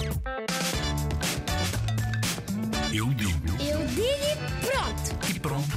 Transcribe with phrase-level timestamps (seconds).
[0.00, 0.12] Eu
[3.14, 5.18] digo Eu digo e pronto.
[5.28, 5.76] e pronto.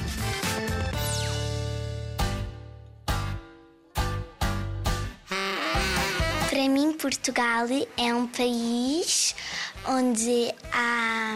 [6.49, 7.65] Para mim, Portugal
[7.97, 9.33] é um país
[9.87, 11.35] onde há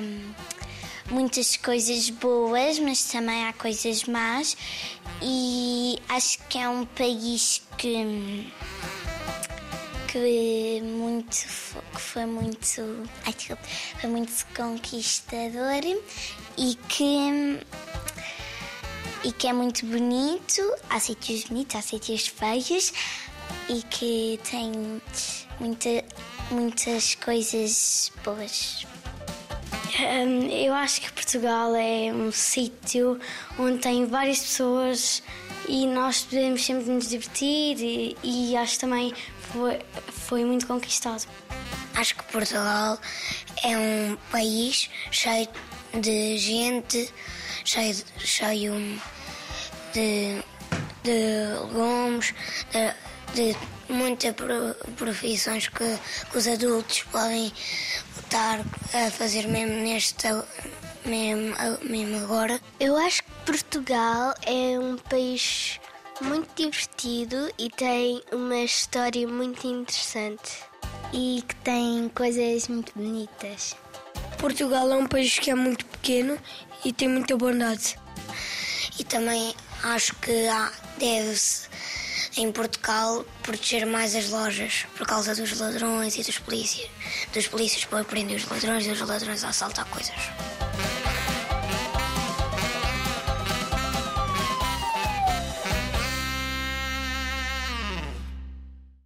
[1.10, 4.56] muitas coisas boas, mas também há coisas más.
[5.24, 8.52] E acho que é um país que
[10.16, 13.64] que muito que foi muito ai, desculpe,
[14.00, 15.84] foi muito conquistador
[16.58, 17.60] e que
[19.26, 20.62] e que é muito bonito.
[20.90, 22.94] Há sítios bonitos, há sítios feios
[23.68, 25.02] e que tem
[25.60, 25.90] muita,
[26.50, 28.86] muitas coisas boas.
[29.98, 33.18] Hum, eu acho que Portugal é um sítio
[33.58, 35.24] onde tem várias pessoas
[35.70, 39.14] e nós podemos sempre nos divertir e, e acho também
[39.54, 39.80] foi,
[40.12, 41.26] foi muito conquistado.
[41.96, 43.00] Acho que Portugal
[43.64, 45.48] é um país cheio
[45.94, 47.10] de gente,
[47.64, 48.74] cheio, cheio
[49.94, 50.44] de,
[51.04, 52.34] de legumes,
[52.70, 53.56] de, de
[53.90, 55.98] muitas pro- profissões que,
[56.32, 57.52] que os adultos podem
[58.24, 58.60] estar
[58.94, 60.28] a fazer mesmo neste
[61.06, 62.60] mesmo, mesmo agora.
[62.80, 65.80] Eu acho que Portugal é um país
[66.22, 70.54] muito divertido e tem uma história muito interessante
[71.14, 73.76] e que tem coisas muito bonitas.
[74.40, 76.38] Portugal é um país que é muito pequeno
[76.84, 77.98] e tem muita bondade.
[78.98, 80.32] E também acho que
[80.98, 81.68] deve-se
[82.38, 86.90] em Portugal proteger mais as lojas por causa dos ladrões e dos polícias.
[87.34, 90.16] Dos polícias para prender os ladrões e os ladrões a assaltar coisas.